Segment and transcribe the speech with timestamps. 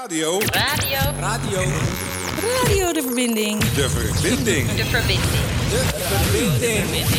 [0.00, 0.38] Radio.
[0.40, 0.98] Radio.
[1.20, 1.60] Radio.
[2.58, 3.60] Radio de verbinding.
[3.60, 4.68] De verbinding.
[4.68, 5.20] De verbinding.
[5.70, 7.16] De verbinding.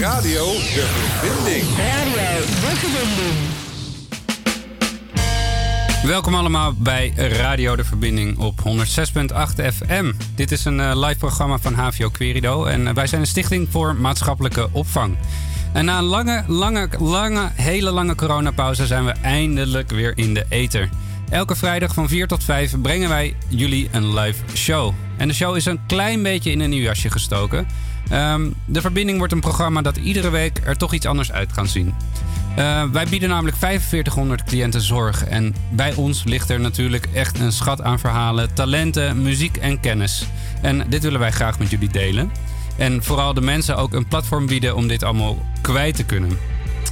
[0.00, 0.86] Radio de
[1.20, 1.64] verbinding.
[1.76, 3.36] Radio de verbinding.
[6.02, 10.12] Welkom allemaal bij Radio De Verbinding op 106.8 FM.
[10.34, 13.68] Dit is een eh, live programma van HVO Querido en eh, wij zijn een stichting
[13.70, 15.16] voor maatschappelijke opvang.
[15.72, 20.46] En na een lange, lange, lange, hele lange coronapauze zijn we eindelijk weer in de
[20.48, 20.88] ether.
[21.30, 24.94] Elke vrijdag van 4 tot 5 brengen wij jullie een live show.
[25.16, 27.66] En de show is een klein beetje in een nieuw jasje gestoken.
[28.10, 31.68] Ehm, de verbinding wordt een programma dat iedere week er toch iets anders uit kan
[31.68, 31.94] zien.
[32.58, 35.24] Uh, wij bieden namelijk 4500 cliënten zorg.
[35.24, 40.26] En bij ons ligt er natuurlijk echt een schat aan verhalen, talenten, muziek en kennis.
[40.62, 42.30] En dit willen wij graag met jullie delen.
[42.76, 46.38] En vooral de mensen ook een platform bieden om dit allemaal kwijt te kunnen.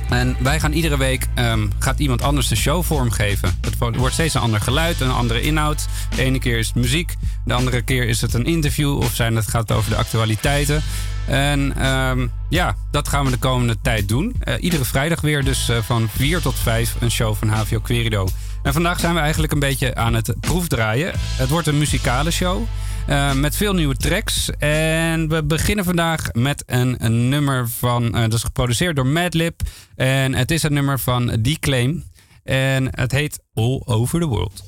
[0.09, 3.59] En wij gaan iedere week um, gaat iemand anders de show vormgeven.
[3.61, 5.87] Het wordt steeds een ander geluid, een andere inhoud.
[6.17, 7.15] De ene keer is het muziek,
[7.45, 10.83] de andere keer is het een interview of zijn het gaat over de actualiteiten.
[11.27, 14.35] En um, ja, dat gaan we de komende tijd doen.
[14.45, 18.29] Uh, iedere vrijdag weer, dus uh, van 4 tot 5, een show van HVO Querido.
[18.63, 21.13] En vandaag zijn we eigenlijk een beetje aan het proefdraaien.
[21.17, 22.63] Het wordt een muzikale show.
[23.09, 24.51] Uh, met veel nieuwe tracks.
[24.59, 28.05] En we beginnen vandaag met een, nummer van.
[28.05, 29.61] Uh, dat is geproduceerd door Madlib.
[29.97, 32.05] En het is een nummer van Declaim.
[32.43, 34.65] En het heet All Over the World.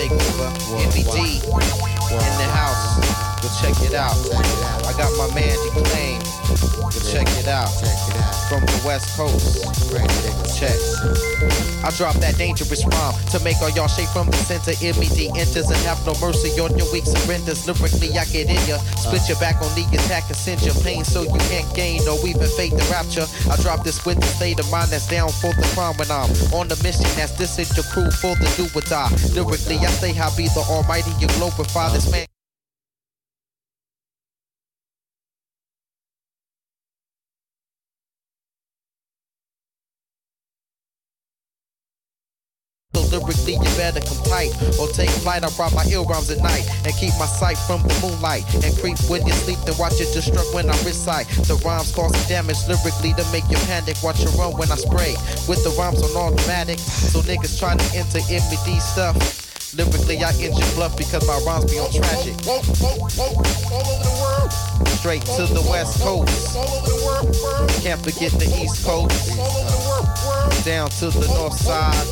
[0.00, 1.42] Takeover, MBD
[2.10, 3.29] in the house.
[3.40, 4.12] Go check it out.
[4.84, 6.20] I got my man Declaime.
[6.92, 7.72] Go check it out.
[8.52, 9.64] From the West Coast.
[10.60, 10.76] Check.
[11.80, 14.76] I drop that dangerous rhyme to make all y'all shake from the center.
[14.84, 17.64] MED enters and have no mercy on your weak surrenders.
[17.64, 18.76] Lyrically, I get in ya.
[19.00, 22.20] Split your back on the attack and send your pain so you can't gain or
[22.28, 23.24] even fake the rapture.
[23.48, 26.28] I drop this with the state of mind that's down for the crime when I'm
[26.52, 27.08] on the mission.
[27.16, 29.08] That's this is your crew for the do or die.
[29.32, 32.29] Lyrically, I say how be the almighty, you glorify this man.
[43.80, 45.42] Better tight or take flight.
[45.42, 48.76] I brought my ill rhymes at night and keep my sight from the moonlight and
[48.76, 49.56] creep when you sleep.
[49.64, 51.26] Then watch it destruct when I recite.
[51.48, 53.96] The rhymes cause damage lyrically to make you panic.
[54.04, 55.16] Watch you run when I spray
[55.48, 56.78] with the rhymes on automatic.
[56.78, 59.16] So niggas trying to enter MD stuff.
[59.72, 62.36] Lyrically, I injure bluff because my rhymes be on tragic.
[65.00, 66.52] Straight to the west coast.
[67.80, 69.69] Can't forget the east coast.
[70.64, 72.06] Down to the north side.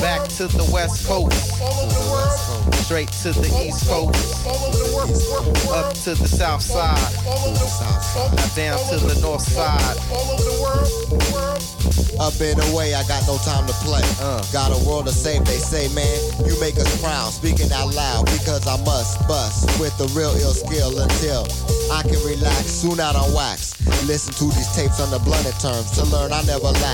[0.00, 1.56] Back to the west coast.
[2.84, 4.46] Straight to the east coast.
[5.72, 6.96] Up to the south side.
[8.36, 9.96] Now down to the north side.
[12.20, 14.00] Up and away, I got no time to play.
[14.20, 14.40] Uh.
[14.52, 16.16] Got a world to save, they say, man.
[16.46, 20.54] You make us proud, speaking out loud, because I must bust with the real ill
[20.54, 21.44] skill until
[21.92, 22.70] I can relax.
[22.70, 23.74] Soon out on wax.
[24.06, 26.85] Listen to these tapes on the blunted terms to learn I never lack.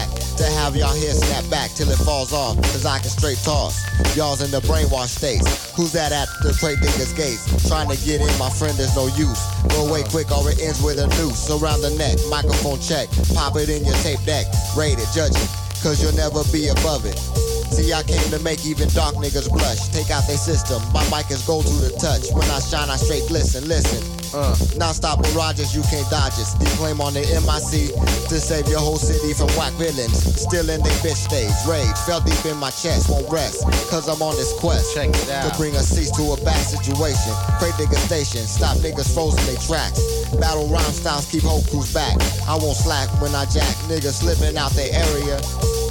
[0.42, 3.78] To have y'all here snap back till it falls off, cause I can straight toss.
[4.16, 5.70] Y'all's in the brainwash states.
[5.76, 7.68] Who's that at the crate digger's gates?
[7.68, 9.38] Trying to get in, my friend, there's no use.
[9.68, 12.18] Go away quick or it ends with a noose around the neck.
[12.28, 14.46] Microphone check, pop it in your tape deck.
[14.76, 15.50] Rate it, judge it,
[15.82, 17.31] cause you'll never be above it.
[17.72, 19.88] See, I came to make even dark niggas blush.
[19.88, 20.82] Take out their system.
[20.92, 22.28] My mic is gold to the touch.
[22.36, 23.66] When I shine, I straight glisten.
[23.66, 24.04] Listen.
[24.34, 24.56] Uh.
[24.76, 26.48] Non-stop mirages, you can't dodge it.
[26.60, 27.92] Declaime on the MIC
[28.28, 30.20] to save your whole city from whack villains.
[30.36, 31.52] Still in their bitch stage.
[31.64, 33.64] Rage fell deep in my chest, won't rest.
[33.88, 34.92] Cause I'm on this quest.
[34.94, 35.48] Check it out.
[35.48, 37.32] To bring a cease to a bad situation.
[37.56, 38.44] Crate digger station.
[38.44, 40.00] Stop niggas frozen they tracks.
[40.36, 42.16] Battle rhyme styles keep whole crews back.
[42.48, 45.40] I won't slack when I jack niggas slipping out their area.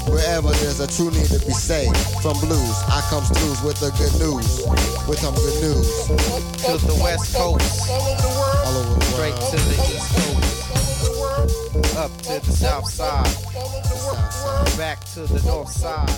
[0.08, 3.92] Wherever there's a true need to be saved from blues, I comes through with the
[3.98, 4.66] good news.
[5.08, 6.08] With some good news.
[6.66, 7.90] To the west coast.
[7.90, 9.04] All over the world.
[9.04, 9.52] Straight world.
[9.52, 10.52] to the east coast.
[11.98, 13.36] Up to the south side.
[14.78, 16.10] Back to the north side.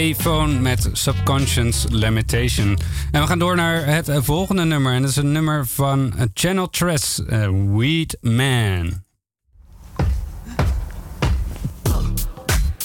[0.00, 2.78] B-Phone met Subconscious Limitation.
[3.10, 4.94] En we gaan door naar het eh, volgende nummer.
[4.94, 9.02] En dat is een nummer van eh, Channel Tress, eh, Weed Man.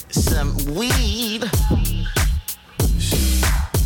[0.09, 1.49] some weed.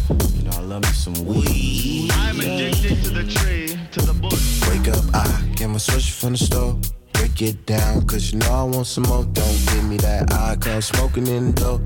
[0.08, 2.12] You know, I love me some weed.
[2.12, 4.68] I'm addicted to the tree, to the bush.
[4.70, 6.76] Wake up, I get my switch from the store.
[7.12, 9.26] Break it down, cause you know I want some more.
[9.26, 11.80] Don't give me that eye, cause smoking in the door.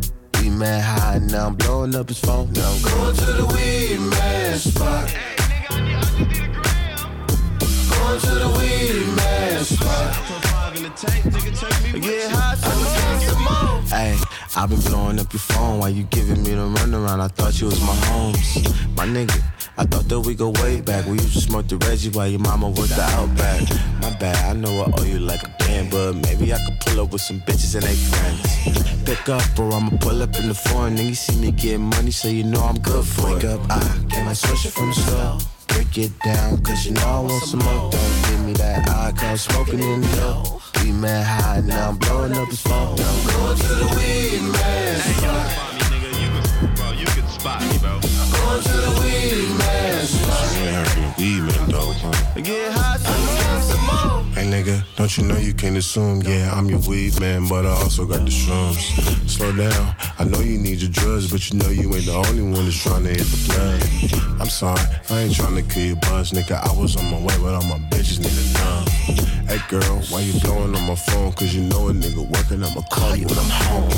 [0.43, 2.51] We mad high, now I'm blowing up his phone.
[2.51, 5.15] Now I'm going to the weed man spot.
[7.89, 10.52] Going to the weed man spot.
[10.95, 13.85] Get high, so some.
[13.87, 14.15] Hey,
[14.55, 17.19] I've been blowing up your phone while you giving me the runaround.
[17.19, 18.55] I thought you was my homes,
[18.95, 19.41] my nigga.
[19.75, 21.05] I thought that we go way back.
[21.07, 23.61] We used to smoke the Reggie while your mama worked the Outback.
[24.01, 27.03] My bad, I know I owe you like a damn, but maybe I could pull
[27.03, 29.03] up with some bitches and they friends.
[29.03, 30.95] Pick up, or I'ma pull up in the foreign.
[30.95, 33.33] Then you see me get money, so you know I'm good for it.
[33.35, 35.39] Wake up, I get my switcher from the store.
[35.69, 37.89] Break it down, cause you know I want some more.
[37.89, 40.62] Don't give me that eye, cause smoking in the door.
[40.83, 42.97] We mad high, now I'm blowing up his phone.
[42.97, 46.75] Now I'm going to the weed man spot.
[46.75, 48.01] Bro, you can spot me, bro.
[48.01, 50.03] Going to the weed man.
[50.11, 52.41] You ain't heard the weed man, though, huh?
[52.41, 52.97] Get high,
[54.43, 56.21] Hey, nigga, don't you know you can't assume?
[56.21, 58.83] Yeah, I'm your weed man, but I also got the shrooms.
[59.29, 62.43] Slow down, I know you need your drugs, but you know you ain't the only
[62.43, 64.41] one that's trying to hit the plug.
[64.41, 66.59] I'm sorry, I ain't trying to kill your buzz, nigga.
[66.59, 69.47] I was on my way, but all my bitches need a numb.
[69.47, 71.31] Hey, girl, why you blowing on my phone?
[71.31, 73.91] Cause you know a nigga working, I'ma call you when I'm home.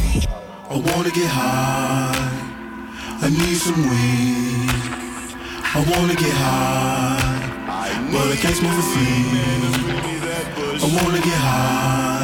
[0.70, 2.14] I wanna get high.
[3.20, 4.70] I need some weed.
[5.74, 10.15] I wanna get high, but I can't smoke for free.
[10.78, 12.22] I wanna get high.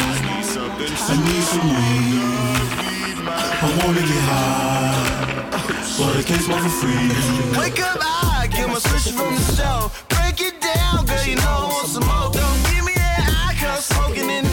[1.03, 2.21] I need some weed.
[3.27, 5.51] I wanna get high,
[5.97, 7.09] but I can't smoke for free.
[7.57, 9.91] Wake up, I get my switch from the show.
[10.09, 12.31] Break it down, girl, you know I want some more.
[12.31, 14.50] Don't give me that eye, cause smoking in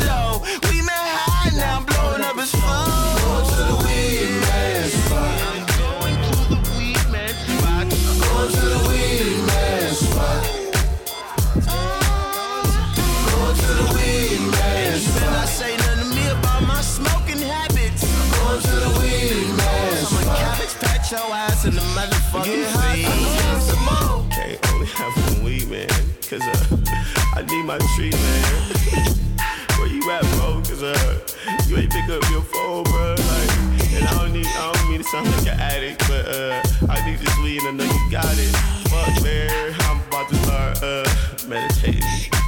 [21.09, 22.69] patch your ass in the motherfucking
[23.85, 24.25] more.
[24.31, 25.89] Can't only have one weed, man.
[26.29, 26.77] Cause uh,
[27.35, 28.45] I need my treat, man.
[29.79, 30.61] Where you at, bro?
[30.67, 31.19] Cause uh,
[31.67, 33.15] you ain't pick up your phone, bro.
[33.17, 33.51] Like,
[33.95, 37.05] and I don't need, I don't mean to sound like an addict, but uh, I
[37.09, 38.55] need this weed and I know you got it.
[38.89, 39.75] Fuck, man.
[39.81, 41.09] I'm about to start uh,
[41.49, 42.48] meditating.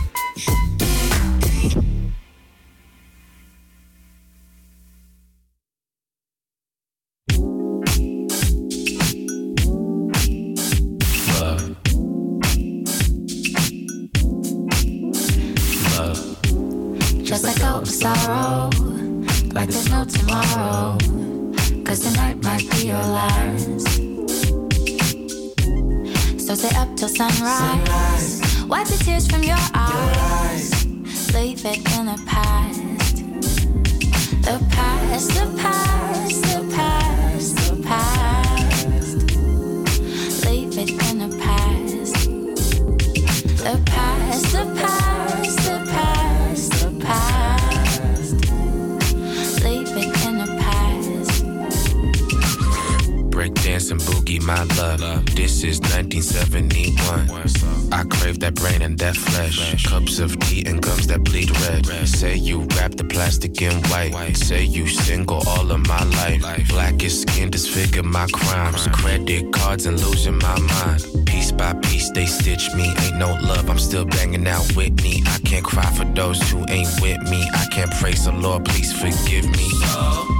[69.71, 71.27] Cards and losing my mind.
[71.27, 72.93] Piece by piece, they stitch me.
[73.03, 75.23] Ain't no love, I'm still banging out Whitney.
[75.27, 77.49] I can't cry for those who ain't with me.
[77.55, 79.69] I can't praise the Lord, please forgive me.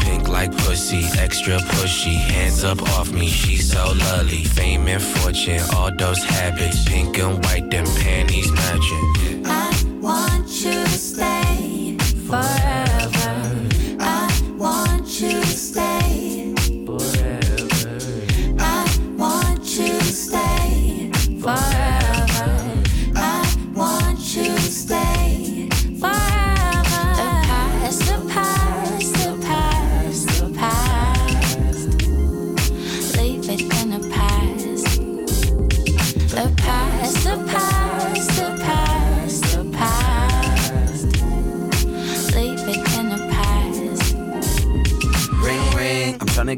[0.01, 2.17] Pink like pussy, extra pushy.
[2.35, 4.43] Hands up off me, she's so lovely.
[4.45, 6.85] Fame and fortune, all those habits.
[6.89, 9.45] Pink and white, them panties matching.
[9.47, 9.71] I
[10.01, 11.10] want past,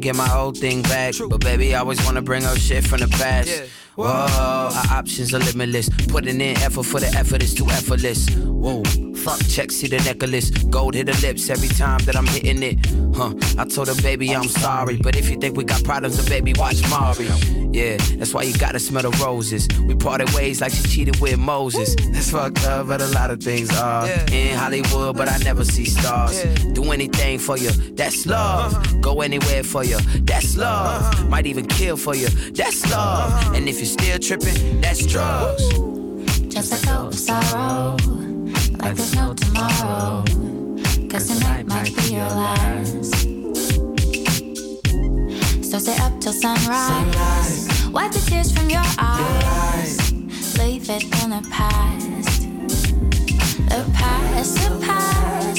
[0.03, 1.15] get my old thing back.
[1.29, 3.49] But baby, I always wanna bring up shit from the past.
[3.49, 3.65] Yeah.
[3.95, 5.89] Whoa, our options are limitless.
[6.07, 8.27] Putting in effort for the effort is too effortless.
[8.35, 8.83] Whoa,
[9.23, 10.49] fuck check, see the necklace.
[10.49, 12.77] Gold hit the lips every time that I'm hitting it.
[13.15, 14.97] Huh, I told her, baby, I'm sorry.
[14.97, 17.27] But if you think we got problems, then baby, watch Mari.
[17.71, 19.67] Yeah, that's why you gotta smell the roses.
[19.87, 21.95] We parted ways like she cheated with Moses.
[22.11, 24.07] That's fucked up, but a lot of things are.
[24.31, 26.43] In Hollywood, but I never see stars.
[26.73, 28.73] Do anything for you, that's love.
[28.73, 28.97] Uh-huh.
[28.99, 31.01] Go anywhere for you, that's love.
[31.01, 31.27] Uh-huh.
[31.27, 33.31] Might even kill for you, that's love.
[33.31, 33.53] Uh-huh.
[33.55, 35.63] And if you're still tripping, that's drugs.
[36.53, 37.97] Just let go of sorrow,
[38.83, 40.23] like there's no tomorrow.
[41.09, 43.13] Cause tonight might be your last.
[45.63, 47.69] So stay up till sunrise.
[47.91, 50.11] Wipe the tears from your eyes.
[50.57, 52.41] Leave it in the past.
[53.69, 55.52] The past, the past,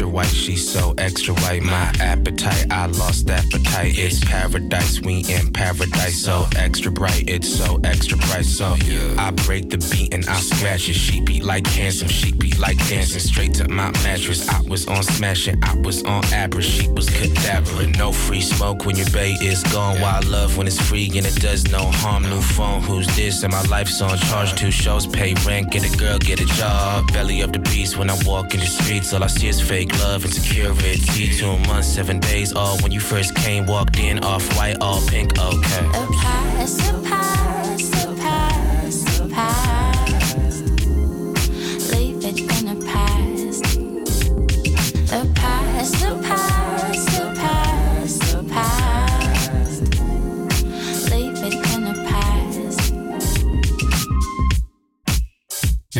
[0.00, 1.60] Extra white, she's so extra white.
[1.60, 3.98] My appetite, I lost appetite.
[3.98, 6.22] It's paradise, we in paradise.
[6.22, 8.46] So extra bright, it's so extra bright.
[8.46, 8.76] So
[9.18, 10.94] I break the beat and I scratch it.
[10.94, 13.20] She beat like handsome, she beat like dancing.
[13.20, 14.48] Straight to my mattress.
[14.48, 16.66] I was on smashing, I was on average.
[16.66, 17.86] She was cadaver.
[17.98, 20.00] No free smoke when your bay is gone.
[20.00, 22.22] Wild love when it's free and it does no harm.
[22.24, 23.42] New phone, who's this?
[23.42, 24.54] And my life's on charge.
[24.54, 27.12] Two shows, pay rent, get a girl, get a job.
[27.12, 29.12] Belly of the beast when I walk in the streets.
[29.12, 31.30] All I see is fake love and security.
[31.36, 32.52] Two months, seven days.
[32.52, 35.38] All when you first came, walked in, off white, all pink.
[35.38, 35.86] Okay.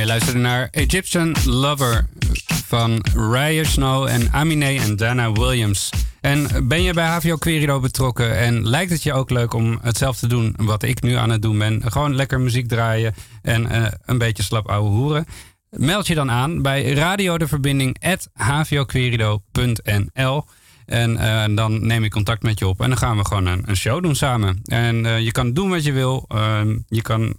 [0.00, 2.06] Je naar Egyptian Lover
[2.66, 5.90] van Raya Snow en Amine en Dana Williams.
[6.20, 10.20] En ben je bij HVO Querido betrokken en lijkt het je ook leuk om hetzelfde
[10.20, 11.82] te doen wat ik nu aan het doen ben?
[11.92, 15.26] Gewoon lekker muziek draaien en eh, een beetje slap ouwe hoeren.
[15.70, 17.96] Meld je dan aan bij Radio de Verbinding
[20.86, 23.62] en eh, dan neem ik contact met je op en dan gaan we gewoon een,
[23.66, 24.60] een show doen samen.
[24.64, 26.24] En eh, je kan doen wat je wil.
[26.28, 27.36] Ehm, je kan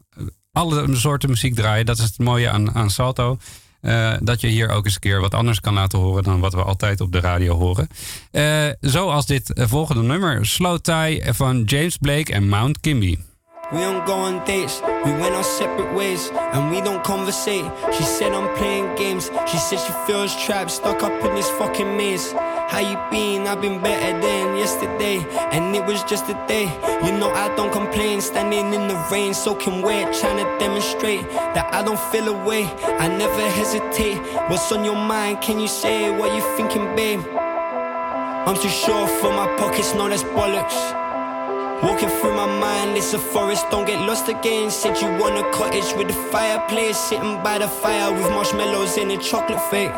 [0.51, 1.85] alle soorten muziek draaien.
[1.85, 3.37] Dat is het mooie aan, aan Salto.
[3.81, 6.53] Eh, dat je hier ook eens een keer wat anders kan laten horen dan wat
[6.53, 7.87] we altijd op de radio horen.
[8.31, 13.17] Eh, zoals dit eh, volgende nummer, Slow Tie van James Blake en Mount Kimby.
[13.71, 17.63] We don't go on dates, we went our separate ways, and we don't conversate.
[17.93, 21.95] She said I'm playing games, she said she feels trapped, stuck up in this fucking
[21.95, 22.34] maze.
[22.34, 23.47] How you been?
[23.47, 26.65] I've been better than yesterday, and it was just a day.
[27.05, 31.73] You know I don't complain, standing in the rain, soaking wet, trying to demonstrate that
[31.73, 32.65] I don't feel away.
[32.65, 34.17] I never hesitate.
[34.49, 35.41] What's on your mind?
[35.41, 37.21] Can you say what you thinking, babe?
[38.47, 41.00] I'm too sure for my pockets, no, that's bollocks.
[41.84, 44.70] Walking through my mind, it's a forest, don't get lost again.
[44.70, 49.10] Said you want a cottage with a fireplace, sitting by the fire with marshmallows in
[49.10, 49.91] a chocolate fake.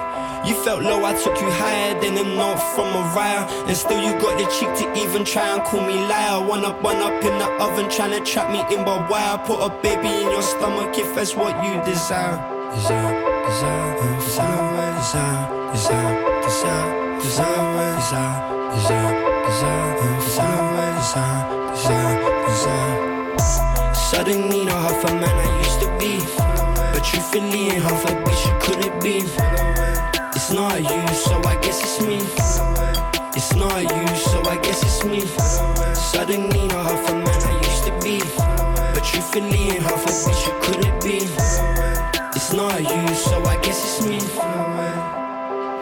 [0.47, 3.43] You felt low, I took you higher than a note from Mariah.
[3.67, 6.45] And still you got the cheek to even try and call me liar.
[6.47, 9.33] One up, one up in the oven, trying to trap me in, why?
[9.33, 12.39] I put a baby in your stomach if that's what you desire,
[12.75, 13.11] desire,
[13.45, 21.62] desire, desire, desire, desire, desire, desire, desire, desire, desire desire, desire.
[24.23, 26.19] Suddenly, not half a man I used to be.
[26.93, 29.17] But truthfully, ain't half a bitch you couldn't be.
[30.35, 32.17] It's not you, so I guess it's me.
[33.35, 35.21] It's not you, so I guess it's me.
[35.95, 38.19] Suddenly, not half a man I used to be.
[38.93, 41.17] But truthfully, ain't half a bitch you couldn't be.
[42.35, 44.19] It's not you, so I guess it's me.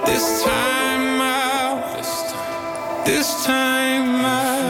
[0.06, 3.06] This time out.
[3.06, 4.61] This time out.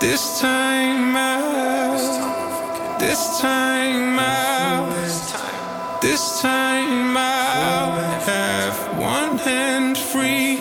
[0.00, 2.98] This time out.
[3.00, 4.92] This time out.
[6.00, 10.58] This time I'll have one hand free.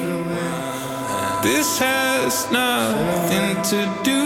[1.43, 4.16] This has nothing to do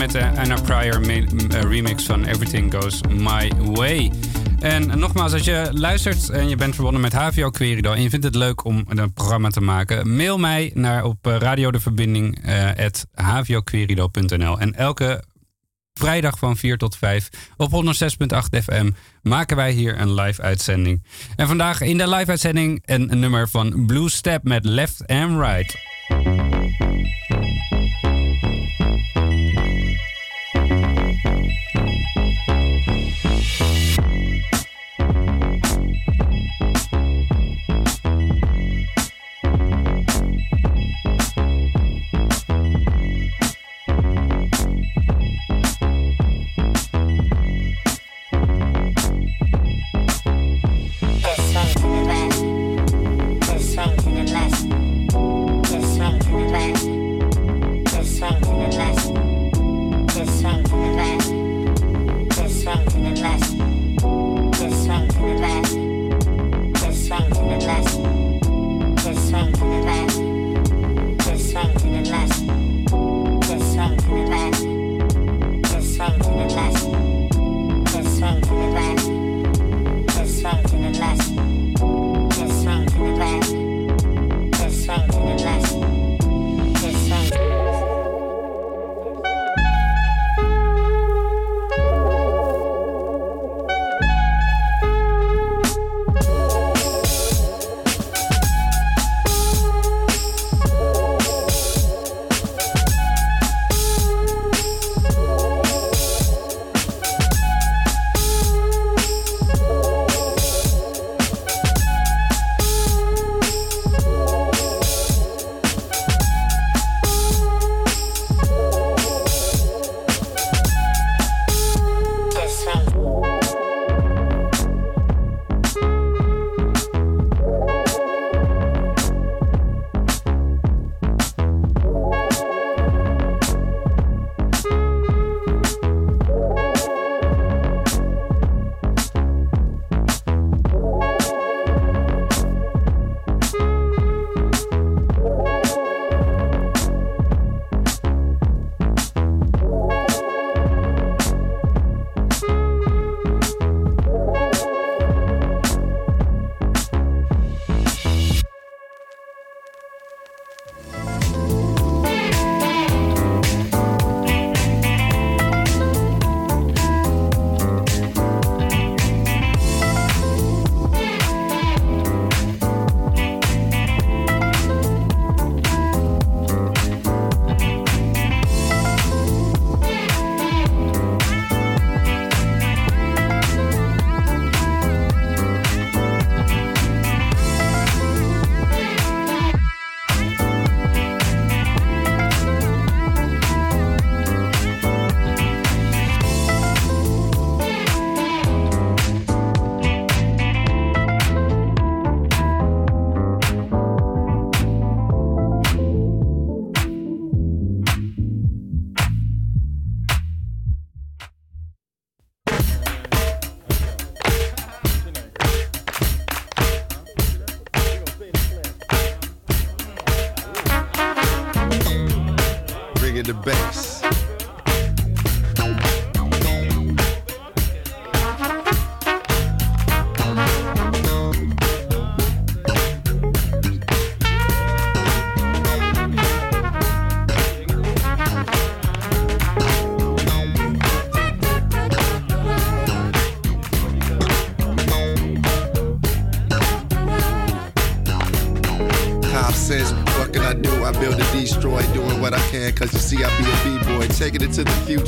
[0.00, 0.56] met de Anna
[1.32, 4.12] m- eh, remix van Everything Goes My Way.
[4.60, 8.24] En nogmaals, als je luistert en je bent verbonden met HVO Querido en je vindt
[8.24, 12.38] het leuk om een programma te maken, mail mij naar op eh, radio de verbinding
[12.44, 12.84] eh.
[14.58, 15.22] En elke
[15.94, 18.90] vrijdag van 4 tot 5 op 106.8 FM
[19.22, 21.04] maken wij hier een live uitzending.
[21.36, 25.78] En vandaag in de live uitzending een nummer van Blue Step met Left and Right.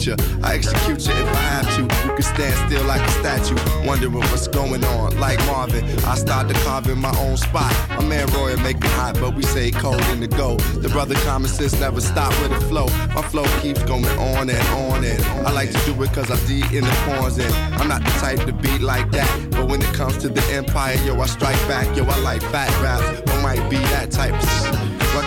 [0.02, 0.16] Future.
[0.42, 1.82] I execute you if I have to.
[1.82, 5.18] You can stand still like a statue, wondering what's going on.
[5.18, 7.72] Like Marvin, I started carving my own spot.
[7.90, 10.56] My man Roy make it hot, but we say cold in the go.
[10.56, 12.86] The brother common sense never stop with the flow.
[13.14, 15.46] My flow keeps going on and on and on.
[15.46, 18.10] I like to do it cause I D in the corners and I'm not the
[18.20, 19.50] type to beat like that.
[19.50, 21.96] But when it comes to the empire, yo, I strike back.
[21.96, 24.71] Yo, I like fat raps, or might be that type of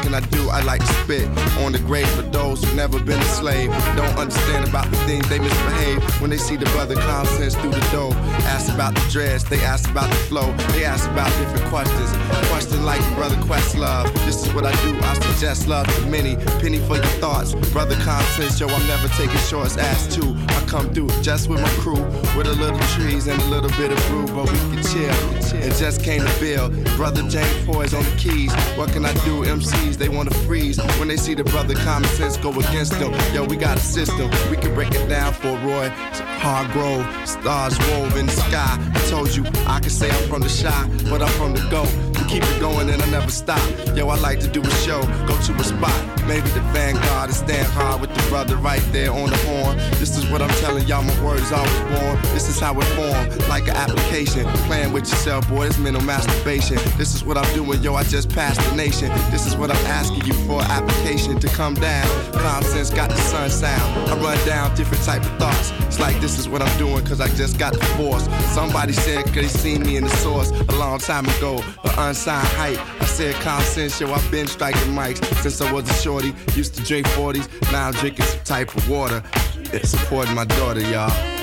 [0.05, 0.49] can I do?
[0.49, 1.27] I like to spit
[1.65, 3.71] on the grave for those who never been a slave.
[3.97, 7.71] Don't understand about the things they misbehave when they see the brother common sense through
[7.71, 8.13] the door.
[8.53, 12.11] Ask about the dress, they ask about the flow, they ask about different questions.
[12.49, 14.13] Question like brother Questlove.
[14.25, 14.95] This is what I do.
[15.01, 16.35] I suggest love to many.
[16.61, 17.55] Penny for your thoughts.
[17.73, 17.95] Brother
[18.35, 19.77] sense, yo, I'm never taking shorts.
[19.77, 20.35] Ass two.
[20.49, 22.03] I come through just with my crew,
[22.35, 25.35] with a little trees and a little bit of brew, but we can chill.
[25.61, 26.69] It just came to feel.
[26.97, 28.53] Brother James Poyser on the keys.
[28.77, 29.43] What can I do?
[29.45, 33.13] MCs, they wanna freeze when they see the brother common sense go against them.
[33.33, 34.29] Yo, we got a system.
[34.49, 35.89] We can break it down for Roy.
[36.39, 38.77] Hargrove, stars wove in the sky.
[38.93, 42.04] I told you I can say I'm from the Chi, but I'm from the go.
[42.27, 43.61] Keep it going and I never stop.
[43.95, 46.15] Yo, I like to do a show, go to a spot.
[46.27, 49.77] Maybe the vanguard and stand hard with the brother right there on the horn.
[49.99, 52.19] This is what I'm telling y'all, my word is always born.
[52.33, 54.45] This is how it formed, like an application.
[54.67, 56.77] Playing with yourself, boy, it's mental masturbation.
[56.97, 59.09] This is what I'm doing, yo, I just passed the nation.
[59.29, 62.07] This is what I'm asking you for application to come down.
[62.33, 64.09] Common sense got the sun sound.
[64.09, 65.71] I run down different type of thoughts.
[65.85, 68.27] It's like this is what I'm doing, cause I just got the force.
[68.53, 72.79] Somebody said they seen me in the source a long time ago, but unsigned hype.
[73.01, 76.33] I said yo, I've been striking mics since I was a shorty.
[76.55, 79.23] Used to drink 40s, now I'm drinking some type of water.
[79.73, 81.34] It's supporting my daughter, y'all.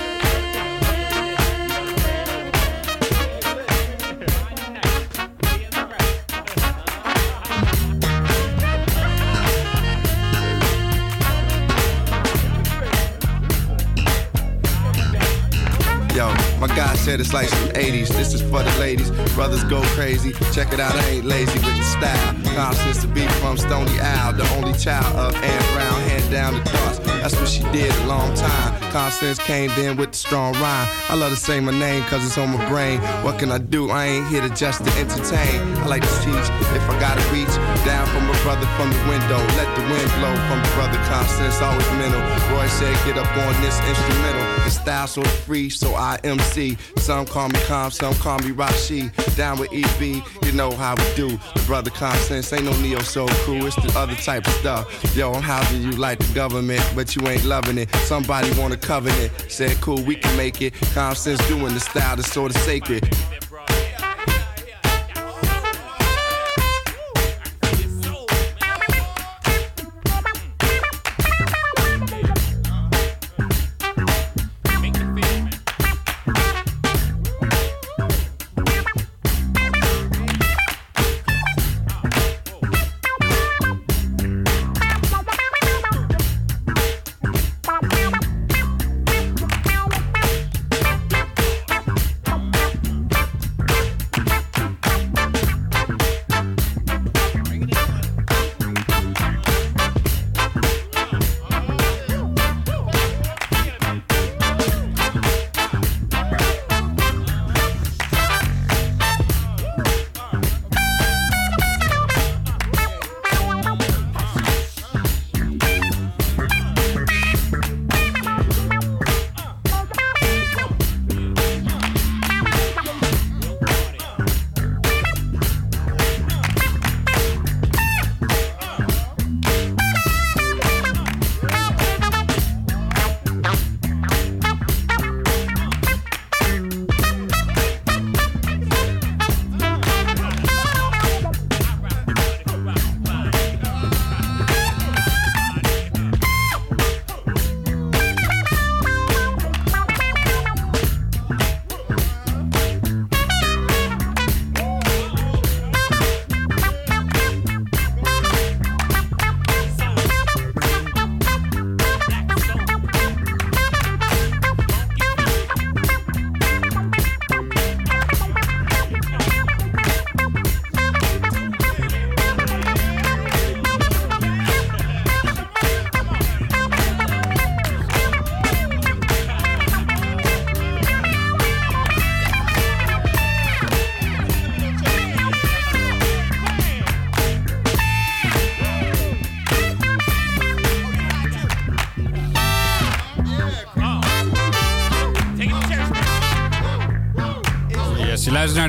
[16.62, 18.06] My guy said it's like some 80s.
[18.10, 19.10] This is for the ladies.
[19.34, 20.32] Brothers go crazy.
[20.52, 22.54] Check it out, I ain't lazy with the style.
[22.54, 26.70] Constance to be from Stony Owl, the only child of Anne Brown, hand down the
[26.70, 27.00] cross.
[27.00, 28.81] That's what she did a long time.
[28.92, 30.86] Constance came in with the strong rhyme.
[31.08, 33.00] I love to say my name cause it's on my brain.
[33.24, 33.90] What can I do?
[33.90, 35.62] I ain't here to just to entertain.
[35.78, 37.48] I like to teach if I gotta reach
[37.86, 39.38] down from a brother from the window.
[39.56, 42.20] Let the wind blow from the brother Constance, always mental.
[42.54, 44.64] Roy said, get up on this instrumental.
[44.64, 46.76] The style so free, so I MC.
[46.98, 49.10] Some call me Calm, some call me Rashi.
[49.36, 51.28] Down with EB, you know how we do.
[51.54, 55.16] The brother Constance ain't no neo soul crew, it's the other type of stuff.
[55.16, 57.90] Yo, I'm housing you like the government, but you ain't loving it.
[58.04, 59.32] Somebody want a covenant.
[59.48, 60.74] Said, cool, we can make it.
[60.92, 63.08] Constance doing the style that's sort of sacred.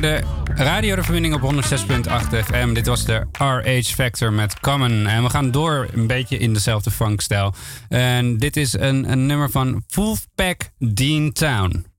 [0.00, 0.22] de
[0.54, 0.94] radio
[1.34, 2.72] op 106.8 FM.
[2.72, 5.06] Dit was de RH Factor met Common.
[5.06, 7.54] En we gaan door een beetje in dezelfde funkstijl.
[7.88, 11.93] En dit is een, een nummer van Wolfpack Dean Town.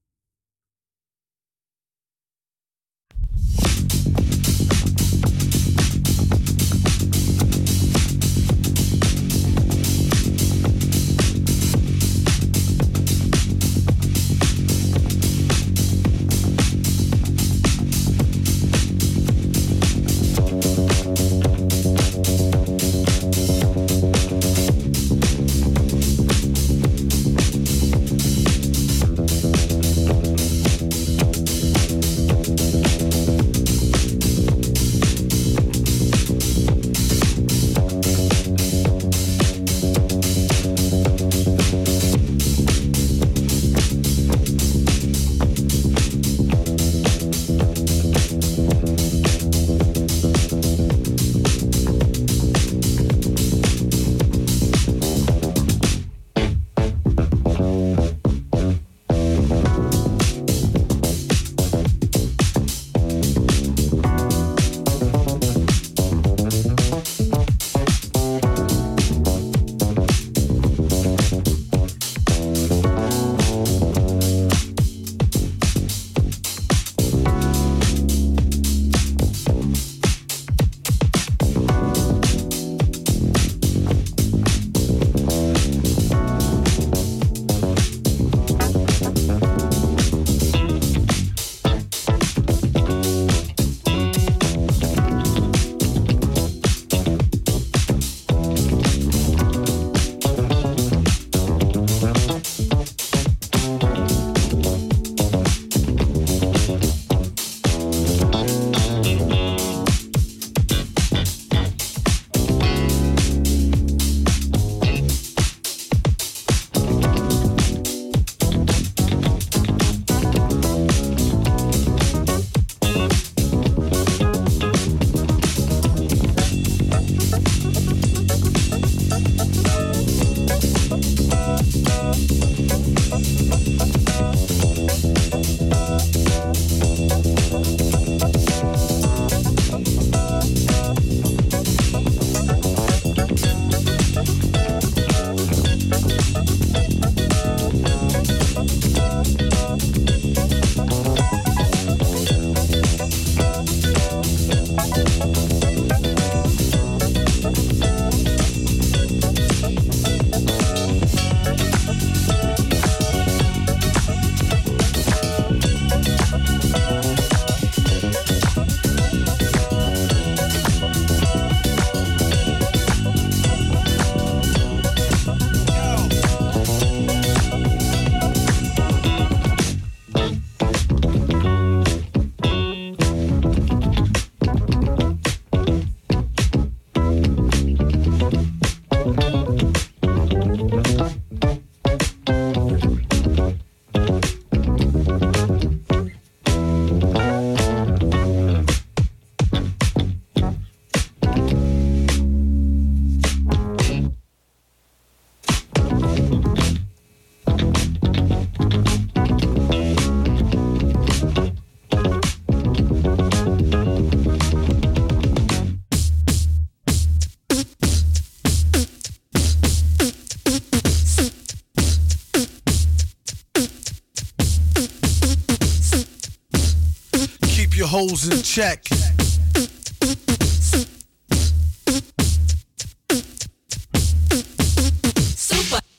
[228.06, 228.86] Your hoes in check.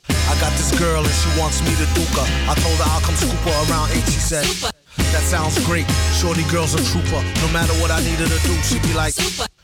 [0.09, 2.27] I got this girl and she wants me to duke her.
[2.49, 4.45] I told her I'll come scoop her around 8, she said.
[5.11, 5.85] That sounds great.
[6.19, 7.23] Shorty girl's a trooper.
[7.41, 9.15] No matter what I needed to do, she'd be like,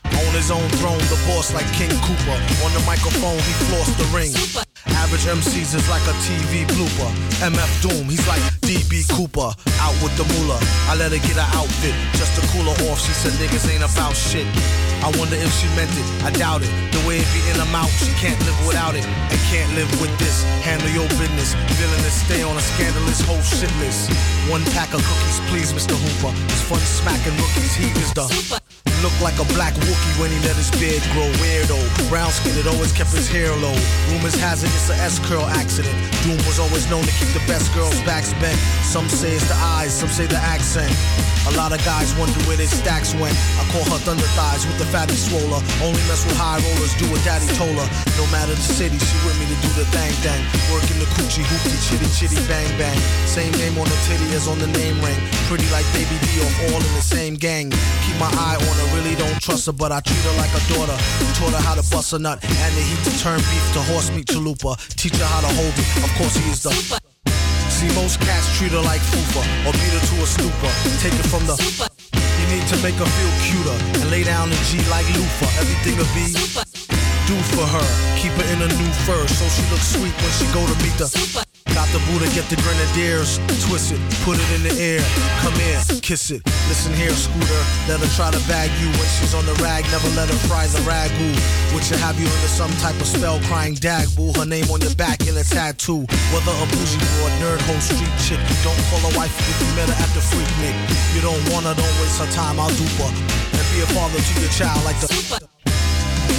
[0.04, 2.38] on his own throne, the boss like King Cooper.
[2.64, 4.32] On the microphone, he flossed the ring.
[5.14, 7.06] Average MCs is like a TV blooper.
[7.38, 9.46] MF Doom, he's like DB Cooper.
[9.78, 10.58] Out with the moolah.
[10.90, 12.98] I let her get her outfit just to cool her off.
[12.98, 14.42] She said niggas ain't about shit.
[15.06, 16.06] I wonder if she meant it.
[16.26, 16.72] I doubt it.
[16.90, 19.06] The way it be in her mouth, she can't live without it.
[19.06, 20.42] And can't live with this.
[20.66, 21.54] Handle your business.
[21.78, 24.10] Villainous, stay on a scandalous whole shit list.
[24.50, 25.94] One pack of cookies, please, Mr.
[25.94, 26.34] Hooper.
[26.50, 27.70] It's fun smacking rookies.
[27.78, 28.26] He is the
[29.04, 31.28] look like a black Wookie when he let his beard grow.
[31.44, 31.76] Weirdo,
[32.08, 33.76] brown skin, it always kept his hair low.
[34.08, 35.92] Rumors has it it's a S curl accident.
[36.24, 38.56] Doom was always known to keep the best girls' backs bent.
[38.80, 40.88] Some say it's the eyes, some say the accent.
[41.44, 43.36] A lot of guys wonder where their stacks went.
[43.60, 45.60] I call her thunder thighs with the fatty swoller.
[45.84, 47.88] Only mess with high rollers, do what daddy told her.
[48.16, 50.40] No matter the city, she with me to do the thang thang.
[50.72, 52.96] Working the coochie hoopty chitty chitty bang bang.
[53.28, 55.20] Same name on the titty as on the name ring.
[55.52, 57.68] Pretty like baby D all in the same gang.
[58.08, 60.64] Keep my eye on her, really don't trust her, but I treat her like a
[60.72, 60.96] daughter.
[61.36, 64.08] Taught her how to bust a nut and the heat to turn beef to horse
[64.16, 64.80] meat chalupa.
[64.96, 65.88] Teach her how to hold it.
[66.04, 66.72] Of course he is the.
[67.70, 70.72] See, most cats treat her like fufa or beat her to a stupor.
[71.00, 71.56] Take it from the.
[72.40, 75.60] You need to make her feel cuter and lay down the G like loofah.
[75.60, 76.83] Everything will be
[77.26, 77.88] do for her.
[78.20, 80.96] Keep her in a new fur so she looks sweet when she go to meet
[81.00, 81.08] the.
[81.74, 85.02] Got the Buddha, get the grenadiers, twist it, put it in the air.
[85.42, 86.46] Come here, kiss it.
[86.70, 87.62] Listen here, Scooter.
[87.90, 89.82] Let her try to bag you when she's on the rag.
[89.90, 91.34] Never let her fry the ragu.
[91.74, 94.30] Which should have you into some type of spell crying dag boo.
[94.38, 96.06] Her name on your back in a tattoo.
[96.30, 98.38] Whether a bougie or a nerd hoe street chick.
[98.38, 100.76] you Don't call her wife if you met her at the freak nick.
[101.10, 103.10] You don't want her, don't waste her time, I'll dupe her.
[103.10, 105.53] And be a father to your child like the.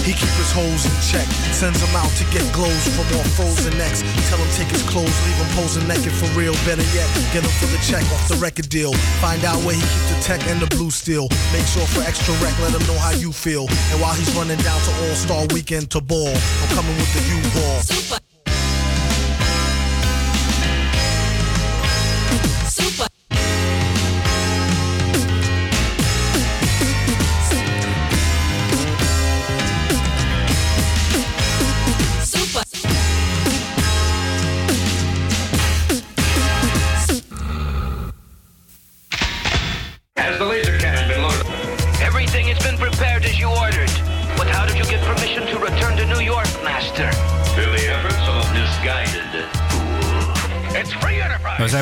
[0.06, 3.76] He keep his hoes in check, sends them out to get glows from all frozen
[3.78, 4.06] necks.
[4.30, 6.54] Tell him take his clothes, leave him posing naked for real.
[6.62, 8.94] Better yet, get him for the check off the record deal.
[9.18, 11.28] Find out where he keep the tech and the blue steel.
[11.52, 13.66] Make sure for extra rec, let him know how you feel.
[13.90, 17.24] And while he's running down to All Star Weekend to ball, I'm coming with the
[17.26, 18.25] U-Ball.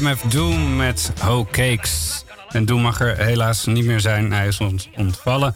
[0.02, 2.24] Met Doom met Ho Cakes.
[2.50, 4.32] En Doom mag er helaas niet meer zijn.
[4.32, 5.56] Hij is ons ontvallen.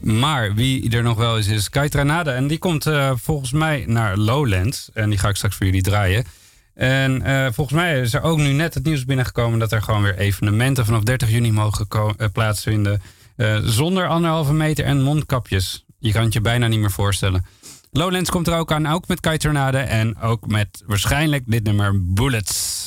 [0.00, 2.30] Maar wie er nog wel is, is Kai Tranade.
[2.30, 4.90] En die komt eh, volgens mij naar Lowlands.
[4.94, 6.24] En die ga ik straks voor jullie draaien.
[6.74, 9.58] En eh, volgens mij is er ook nu net het nieuws binnengekomen...
[9.58, 13.02] dat er gewoon weer evenementen vanaf 30 juni mogen eh, plaatsvinden.
[13.62, 15.84] zonder anderhalve meter en mondkapjes.
[15.98, 17.44] Je kan het je bijna niet meer voorstellen.
[17.90, 19.78] Lowlands komt er ook aan, ook met Kai Tornade.
[19.78, 22.81] En ook met waarschijnlijk dit nummer Bullets.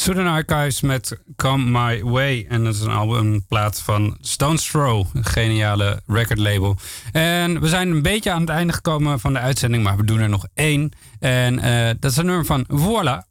[0.00, 2.46] Student Archives met Come My Way.
[2.48, 6.76] En dat is een albumplaat van Stone's Throw, een geniale recordlabel.
[7.12, 10.18] En we zijn een beetje aan het einde gekomen van de uitzending, maar we doen
[10.18, 10.92] er nog één.
[11.18, 13.26] En eh, dat is een nummer van Voila.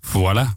[0.00, 0.56] Voila.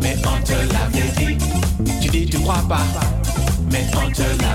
[0.00, 1.36] Mais on te l'avait dit.
[2.00, 2.86] Tu dis, tu crois pas,
[3.72, 4.47] mais on te l'avait dit.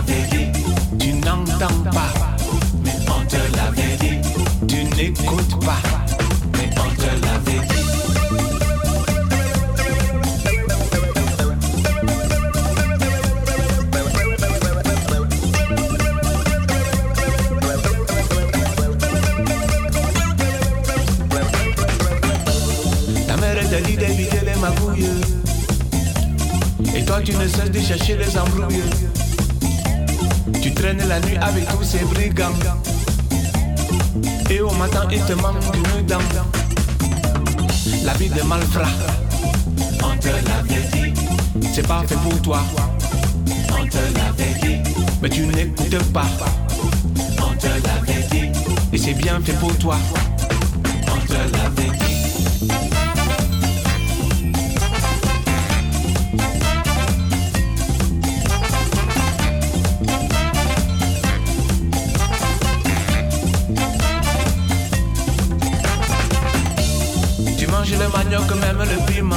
[23.73, 25.09] T'a dit d'éviter les magouilles.
[26.95, 28.83] Et toi tu ne cesses de chercher les embrouilles.
[30.61, 32.53] Tu traînes la nuit avec tous ces brigands.
[34.51, 36.19] Et au matin il te manque une dent
[38.05, 38.85] La vie de malfrat
[40.03, 41.13] On te l'avait dit
[41.73, 42.59] C'est pas fait pour toi.
[43.71, 46.27] On te l'avait dit Mais tu n'écoutes pas.
[47.39, 48.51] On te l'avait dit
[48.93, 49.97] Et c'est bien fait pour toi.
[51.07, 52.03] On te l'avait dit
[68.33, 69.35] manioc, même le piment.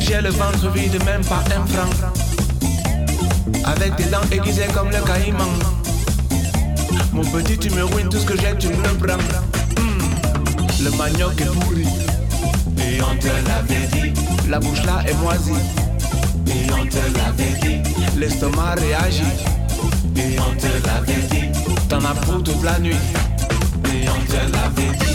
[0.00, 1.90] J'ai le ventre vide, même pas un franc.
[3.64, 5.48] Avec tes dents aiguisées comme le caïman.
[7.12, 9.16] Mon petit, tu me ruines tout ce que j'ai, tu me le prends.
[9.80, 11.86] Hmm, Le manioc est pourri.
[12.78, 14.12] Et on te l'avait dit.
[14.48, 15.52] La bouche là est moisie.
[16.46, 17.90] Et on te l'avait dit.
[18.18, 19.22] L'estomac réagit.
[20.16, 21.58] Et on te l'avait dit.
[21.88, 22.96] T'en as pour toute la nuit.
[23.86, 25.11] Et on te l'avait dit.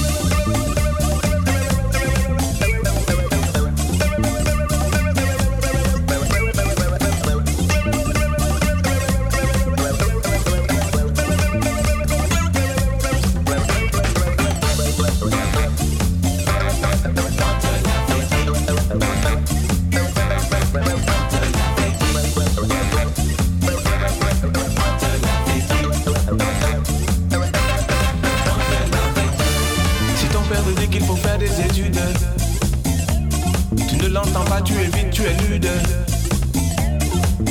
[33.88, 35.68] Tu ne l'entends pas, tu es vite, tu es nude.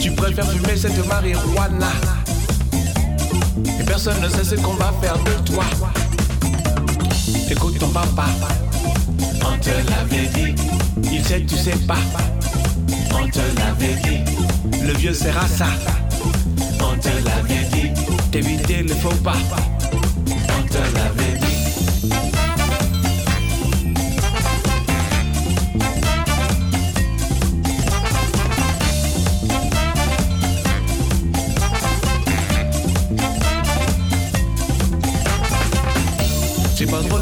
[0.01, 1.91] Tu préfères fumer cette marijuana.
[3.81, 5.65] Et personne ne sait ce qu'on va faire de toi.
[7.51, 8.27] Écoute ton papa,
[9.41, 10.55] on te l'avait dit.
[11.13, 11.97] Il sait, tu sais pas.
[13.13, 14.21] On te l'avait dit.
[14.83, 15.67] Le vieux sera ça.
[16.81, 17.91] On te l'avait dit.
[18.31, 19.37] T'éviter le faux pas.
[20.29, 21.46] On te l'avait dit.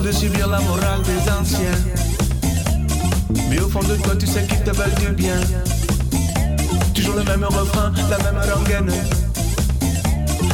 [0.05, 1.81] De subir la morale des anciens.
[3.49, 5.41] Mais au fond de toi, tu sais qu'ils te veulent du bien.
[6.95, 8.93] Toujours le même refrain, la même rengaine.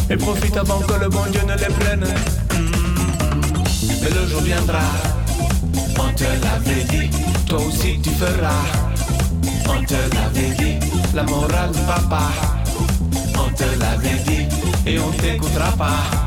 [0.09, 2.07] Et profite avant que le bon Dieu ne les prenne.
[4.03, 4.87] Mais le jour viendra,
[5.99, 7.11] on te l'avait dit.
[7.47, 8.63] Toi aussi tu feras.
[9.69, 12.23] On te l'avait dit, la morale du papa.
[13.35, 14.47] On te l'avait dit,
[14.87, 16.20] et on t'écoutera pas.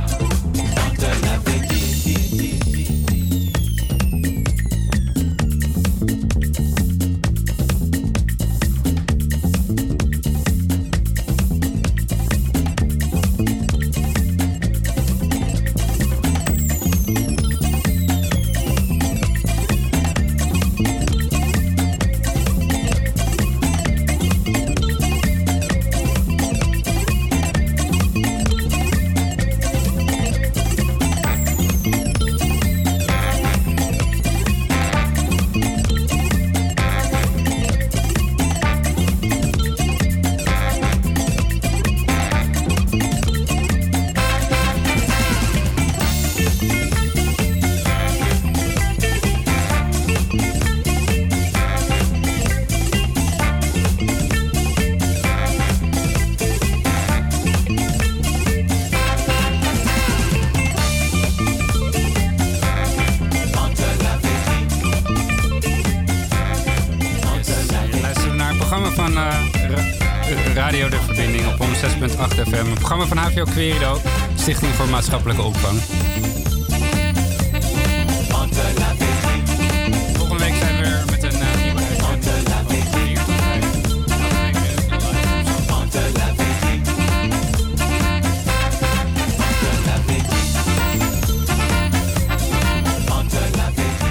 [73.33, 73.97] HVO Querido,
[74.35, 75.79] Stichting voor Maatschappelijke Opvang.
[80.17, 81.81] Volgende week zijn we weer met een uh, nieuwe.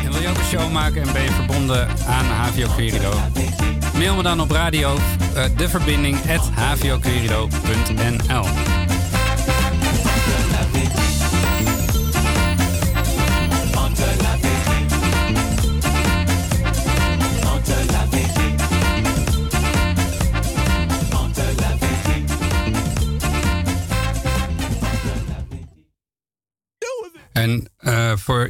[0.05, 3.13] En wil je ook een show maken en ben je verbonden aan HVO Querido?
[3.99, 4.97] Mail me dan op radio
[5.37, 6.51] uh, deverbinding at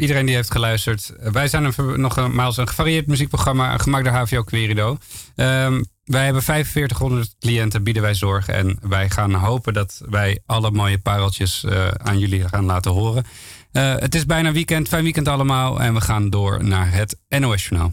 [0.02, 4.98] iedereen die heeft geluisterd, wij zijn een, nogmaals een gevarieerd muziekprogramma gemaakt door HVO Querido.
[5.36, 8.48] Um, wij hebben 4500 cliënten, bieden wij zorg.
[8.48, 13.24] En wij gaan hopen dat wij alle mooie pareltjes uh, aan jullie gaan laten horen.
[13.72, 15.80] Uh, het is bijna weekend, fijn weekend allemaal.
[15.80, 17.92] En we gaan door naar het NOS Journaal.